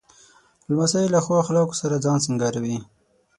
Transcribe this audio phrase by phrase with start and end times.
[0.69, 2.77] لمسی له ښو اخلاقو سره ځان سینګاروي.